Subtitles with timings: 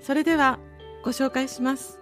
[0.00, 0.58] それでは
[1.04, 2.00] ご紹介します。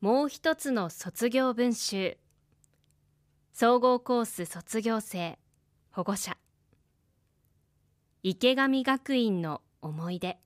[0.00, 2.18] もう一つの卒業文集。
[3.52, 5.38] 総合コース卒業生
[5.90, 6.36] 保護者。
[8.22, 10.38] 池上学院の思い出。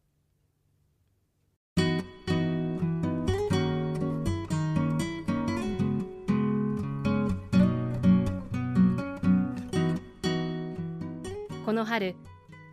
[11.65, 12.15] この春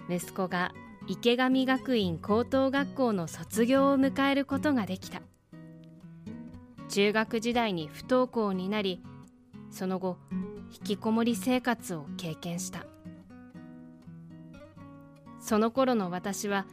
[0.09, 0.73] 息子が
[1.07, 5.21] 池上学院高等学校の卒業を迎えることができた。
[6.89, 9.01] 中学時代に不登校になり
[9.69, 10.17] その後
[10.73, 12.85] 引きこもり生活を経験した。
[15.39, 16.65] その頃の私は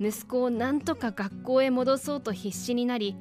[0.00, 3.16] 息子を何とか学校へ戻そうと必死になり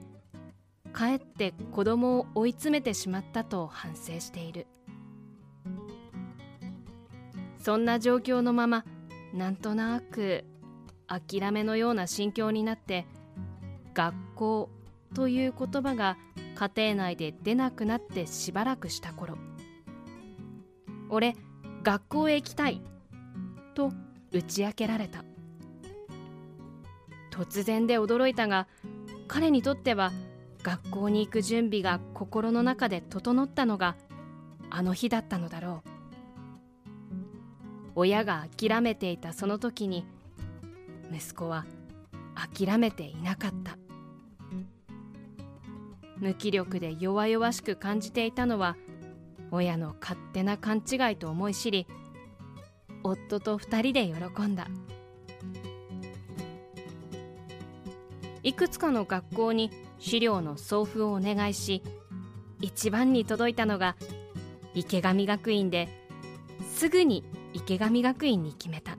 [0.94, 4.66] かえって子供を追い詰めてしまったと反省している。
[7.64, 8.84] そんな状況のまま
[9.34, 10.44] なんとなく
[11.08, 13.08] 諦めのような心境になって
[13.94, 14.70] 学校
[15.16, 16.18] という言葉が
[16.56, 19.38] 家庭内で出なくなってしばらくした頃。
[21.10, 21.38] 俺
[21.84, 22.82] 学校へ行きたい
[23.76, 23.94] と
[24.34, 25.24] 打ち明けられた。
[27.32, 28.68] 突然で驚いたが
[29.30, 30.12] 彼にとっては
[30.64, 33.96] 学校に行く準備が心の中で整ったのが
[34.70, 35.93] あの日だったのだろう。
[37.96, 40.06] 親が諦めていたその時に
[41.12, 41.66] 息子は
[42.36, 43.78] 諦めていなかった。
[46.18, 48.78] 無気力で弱々しく感じていたのは
[49.52, 51.86] 親の勝手な勘違いと思い知り
[53.04, 54.68] 夫と二人で喜んだ。
[58.44, 61.82] いくつかの学校に資料の送付をお願いし
[62.60, 63.96] 一番に届いたのが
[64.74, 65.88] 池上学院で
[66.74, 67.24] すぐに
[67.54, 68.98] 池上学院に決めた。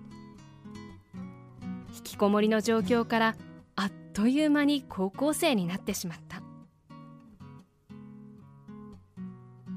[1.95, 3.37] 引きこもりの状況から
[3.77, 6.43] あっという間に高校生になってしまった。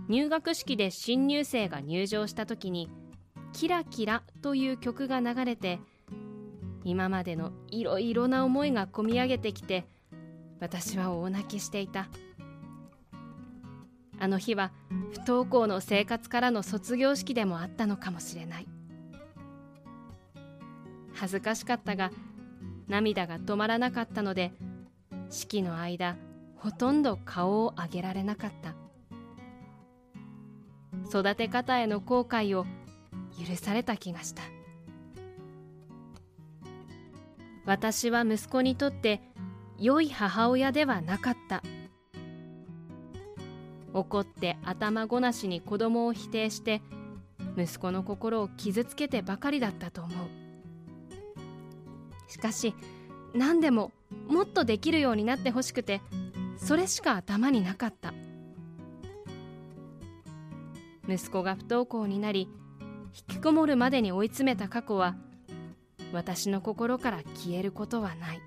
[0.08, 2.90] 入学式で新入生が入場した時に
[3.52, 5.80] 「キラキラ」という曲が流れて
[6.86, 9.86] 今までのいろいろな思いがこみ上げてきて
[10.62, 12.08] 私は大泣きしていた。
[14.20, 14.72] あの日は
[15.14, 18.68] 不登校の生活からの卒業式でもあったのかもしれない。
[21.14, 22.12] 恥ずかしかったが
[22.88, 24.54] 涙が止まらなかったので
[25.30, 26.16] 式の間
[26.56, 28.76] ほとんど顔を上げられなかった。
[31.10, 32.66] 育て方への後悔を
[33.38, 34.42] 許された気がした。
[37.66, 39.22] 私は息子にとって
[39.78, 41.62] 良い母親ではなかった。
[43.98, 46.82] 怒って頭ごなしに子供を否定して
[47.58, 50.18] 息子の心を傷つけてばかりだったと思う。
[52.32, 52.76] しかし
[53.34, 53.92] 何でも
[54.28, 56.02] もっとできるようになってほしくて
[56.58, 58.14] それしか頭になかった。
[61.10, 62.50] 息子が不登校になり
[63.30, 65.16] 引きこもるまでに追い詰めた過去は
[66.14, 68.42] 私の心から消えることはない。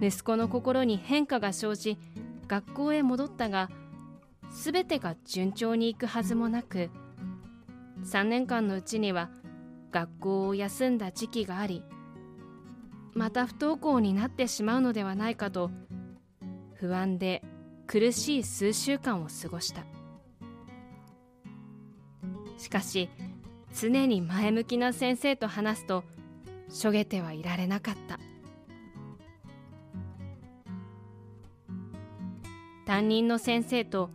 [0.00, 1.98] 息子の心に変化が生じ
[2.46, 3.68] 学校へ戻ったが
[4.50, 6.90] 全てが順調にいくはずもなく
[8.04, 9.30] 3年間のうちには
[9.90, 11.82] 学校を休んだ時期があり
[13.14, 15.70] また不登校になってしまうのではないかと
[16.74, 17.42] 不安で
[17.86, 19.82] 苦しい数週間を過ごした。
[22.58, 23.08] しかし
[23.80, 26.04] 常に前向きな先生と話すと
[26.68, 28.18] しょげてはいられなかった。
[32.98, 34.10] 担任の先生と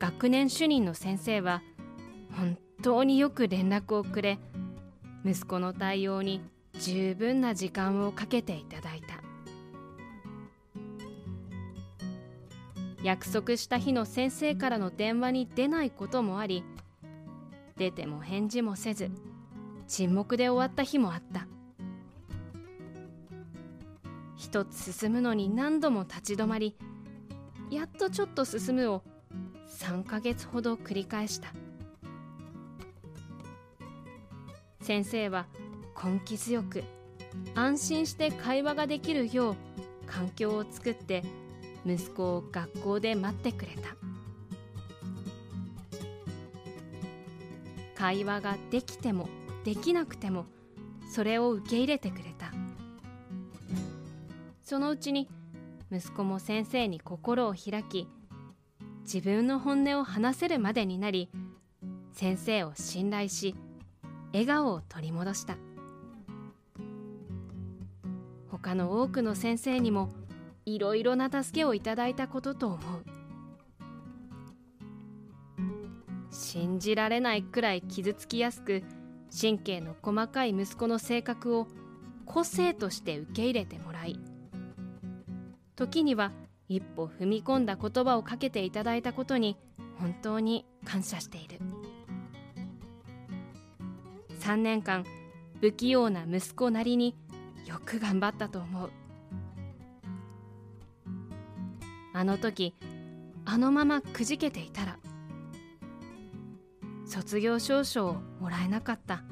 [0.00, 1.62] 学年主任の先生は
[2.34, 4.38] 本当によく連絡をくれ
[5.22, 6.40] 息子の対応に
[6.80, 9.20] 十分な時間をかけていただいた。
[13.02, 16.64] 約束した日の先生からの電話に出ないこともあり
[17.76, 19.10] 出ても返事もせず
[19.86, 21.46] 沈黙で終わった日もあった。
[24.38, 26.78] 一つ進むのに何度も立ち止まり
[27.72, 29.02] やっとちょっと進むを
[29.80, 31.48] 3ヶ月ほど繰り返した。
[34.82, 35.46] 先生は
[36.04, 36.84] 根気強く
[37.54, 39.56] 安心して会話ができるよう
[40.06, 41.24] 環境を作って
[41.86, 43.96] 息子を学校で待ってくれた。
[47.94, 49.30] 会話ができても
[49.64, 50.44] できなくても
[51.10, 52.52] それを受け入れてくれた。
[54.62, 55.26] そのうちに
[55.92, 58.08] 息子も先生に心を開き
[59.02, 61.30] 自分の本音を話せるまでになり
[62.12, 63.54] 先生を信頼し
[64.32, 65.58] 笑顔を取り戻した。
[68.48, 70.08] 他の多くの先生にも
[70.64, 73.04] いろいろな助けをいただいたことと思う。
[76.30, 78.82] 信じられないくらい傷つきやすく
[79.38, 81.66] 神経の細かい息子の性格を
[82.24, 84.18] 個性として受け入れてもらい
[85.82, 86.30] 時には
[86.68, 89.56] 一歩踏み込んだ言葉をかけていただいたことに
[89.98, 91.58] 本当に感謝している。
[94.38, 95.04] 3年間
[95.60, 97.16] 不器用な息子なりに
[97.66, 98.90] よく頑張ったと思う。
[102.14, 102.74] あの時
[103.44, 104.98] あのままくじけていたら
[107.06, 109.24] 卒業証書をもらえなかった。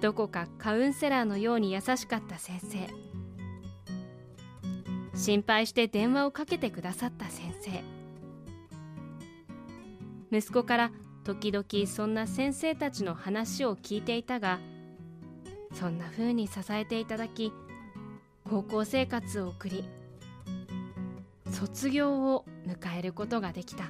[0.00, 3.05] どこかカウンセラーのように優しかった先生。
[5.16, 7.82] 心配して電話をかけてくださった先生。
[10.30, 10.90] 息子から
[11.24, 14.58] 時々そんな先生たちの話を聞いていたが
[15.72, 17.52] そんな風に支えていただき
[18.48, 19.84] 高校生活を送り
[21.50, 23.84] 卒業を迎えることができた。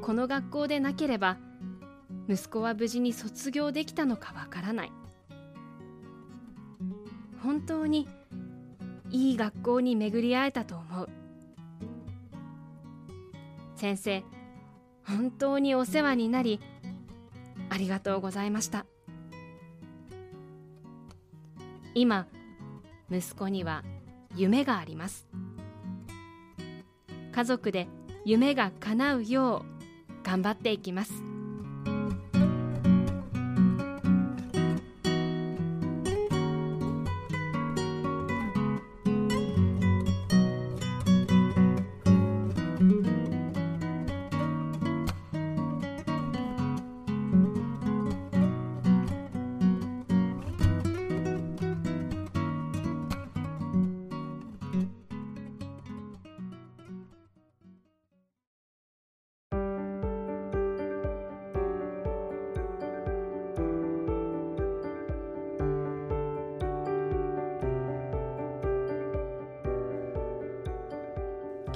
[0.00, 1.36] この学校でなければ
[2.28, 4.92] 息子は無事に卒業できたのかわからない。
[7.46, 8.08] 本当に
[9.12, 11.08] いい学校に巡り会えたと思う。
[13.76, 14.24] 先生
[15.04, 16.58] 本当にお世話になり
[17.70, 18.84] ありがとうございました。
[21.94, 22.26] 今
[23.12, 23.84] 息子には
[24.34, 25.28] 夢があります。
[27.30, 27.86] 家族で
[28.24, 31.35] 夢が叶うよう頑張っていきます。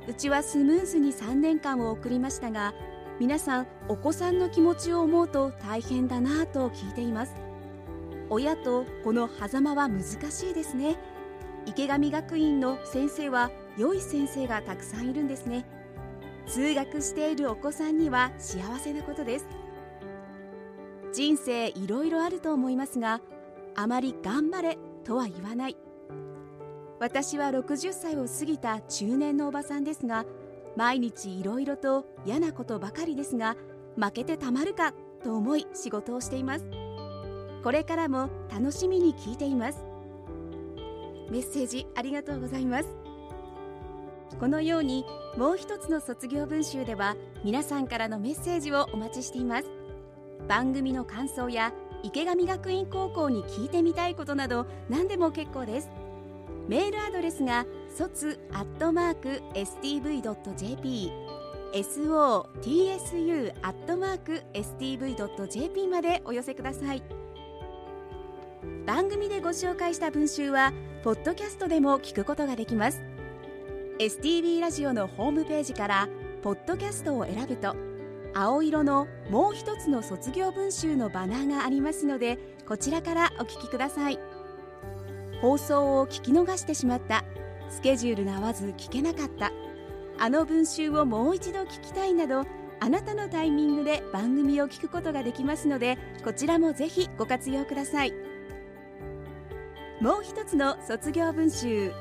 [0.08, 2.72] うちはスムーズに3年間を送りましたが
[3.18, 7.34] 皆さんお子さんの気持ちを思うと大変だなぁと聞いています。
[8.30, 10.96] 親とこの狭間は難しいですね。
[11.66, 15.66] 池上学院の先生は良い先生がたくさんいるんですね。
[16.46, 19.63] 通学しているお子さんには幸せなことです。
[21.14, 23.20] 人生いろいろあると思いますが
[23.76, 25.76] あまり頑張れとは言わない。
[26.98, 30.24] 私は60歳を過ぎた中年のおばさんですが
[30.76, 33.56] 毎日いろいろと嫌なことばかりですが
[33.96, 34.92] 負けてたまるか
[35.22, 36.64] と思い仕事をしています。
[37.62, 39.84] これからも楽しみに聞いています。
[41.30, 42.88] メッセージありがとうございます。
[44.40, 45.04] このように
[45.36, 49.73] もう一つの卒業文集では皆さんからのメッセージをお待ちしています。
[50.48, 51.72] 番組の感想や
[52.02, 55.90] 池上学院高校に聞いてみたいことなど何でも結構です。
[56.68, 61.12] メールアドレスが卒アットマーク stv.jp
[61.74, 67.02] sotsu アットマーク stv.jp までお寄せください。
[68.86, 70.72] 番組でご紹介した文集は
[71.02, 73.02] ポッドキャストでも聞くことができます。
[73.98, 76.08] STV ラジオのホームページから
[76.42, 77.74] ポッドキャストを選ぶと
[78.34, 84.18] 青色のもう一つの卒業文集のバナーがありますのでこちらからお聞きください。
[85.40, 87.24] 放送を聞き逃してしまった。
[87.68, 89.52] スケジュールが合わず聞けなかった。
[90.18, 92.44] あの文集をもう一度聞きたいなど
[92.80, 98.12] あなたのタイミングで番組を聞くことができますのでこちらもぜひご活用ください。
[100.00, 101.92] もう一つの卒業文集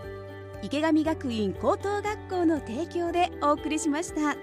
[0.62, 4.36] 池上学院高等学校の提供でお送りしました。